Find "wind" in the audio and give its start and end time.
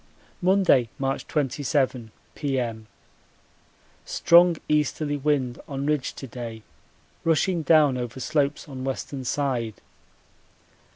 5.17-5.61